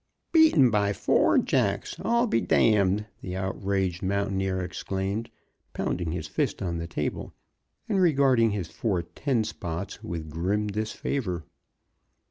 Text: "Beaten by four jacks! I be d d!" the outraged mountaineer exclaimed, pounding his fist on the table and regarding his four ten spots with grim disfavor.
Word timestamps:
"Beaten 0.31 0.71
by 0.71 0.93
four 0.93 1.37
jacks! 1.37 1.95
I 2.03 2.25
be 2.25 2.41
d 2.41 2.47
d!" 2.71 3.03
the 3.21 3.35
outraged 3.35 4.01
mountaineer 4.01 4.59
exclaimed, 4.63 5.29
pounding 5.73 6.11
his 6.11 6.25
fist 6.25 6.59
on 6.59 6.79
the 6.79 6.87
table 6.87 7.33
and 7.87 8.01
regarding 8.01 8.49
his 8.49 8.67
four 8.69 9.03
ten 9.03 9.43
spots 9.43 10.03
with 10.03 10.31
grim 10.31 10.65
disfavor. 10.65 11.43